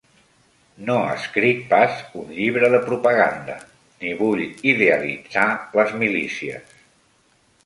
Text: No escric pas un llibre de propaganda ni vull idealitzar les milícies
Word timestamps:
No 0.85 0.95
escric 1.17 1.59
pas 1.73 1.99
un 2.21 2.31
llibre 2.37 2.71
de 2.77 2.81
propaganda 2.87 3.59
ni 3.67 4.15
vull 4.23 4.43
idealitzar 4.73 5.47
les 5.81 5.95
milícies 6.05 6.75